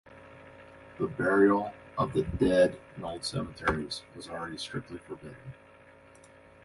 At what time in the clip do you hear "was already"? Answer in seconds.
4.15-4.57